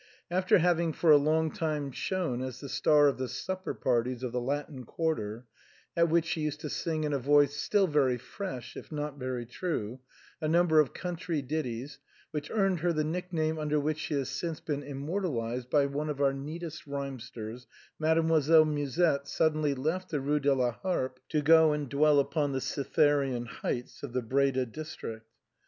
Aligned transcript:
After 0.31 0.57
having 0.57 0.93
for 0.93 1.11
a 1.11 1.17
long 1.17 1.51
time 1.51 1.91
shone 1.91 2.41
as 2.41 2.59
the 2.59 2.69
star 2.69 3.07
of 3.07 3.19
the 3.19 3.27
supper 3.27 3.75
parties 3.75 4.23
of 4.23 4.31
the 4.31 4.41
Latin 4.41 4.83
Quarter, 4.83 5.45
at 5.95 6.09
which 6.09 6.25
she 6.25 6.41
used 6.41 6.59
to 6.61 6.71
sing 6.71 7.03
in 7.03 7.13
a 7.13 7.19
voice, 7.19 7.55
still 7.55 7.85
very 7.85 8.17
fresh 8.17 8.75
if 8.75 8.91
not 8.91 9.19
very 9.19 9.45
true, 9.45 9.99
a 10.41 10.47
number 10.47 10.79
of 10.79 10.95
country 10.95 11.43
ditties, 11.43 11.99
which 12.31 12.49
earned 12.49 12.79
her 12.79 12.91
the 12.91 13.03
nick 13.03 13.31
name 13.31 13.59
under 13.59 13.79
which 13.79 13.99
she 13.99 14.15
has 14.15 14.29
since 14.29 14.59
been 14.59 14.81
immortalized 14.81 15.69
by 15.69 15.85
one 15.85 16.09
of 16.09 16.19
our 16.19 16.33
neatest 16.33 16.87
rhymesters, 16.87 17.67
Mademoiselle 17.99 18.65
Musette 18.65 19.27
suddenly 19.27 19.75
left 19.75 20.09
the 20.09 20.17
Eue 20.19 20.39
de 20.41 20.55
la 20.55 20.71
Harpe 20.71 21.19
to 21.29 21.43
go 21.43 21.73
and 21.73 21.89
dwell 21.89 22.19
upon 22.19 22.53
the 22.53 22.59
Cyth 22.59 22.95
erean 22.97 23.45
heights 23.45 24.01
of 24.01 24.13
the 24.13 24.23
Breda 24.23 24.65
district. 24.65 25.27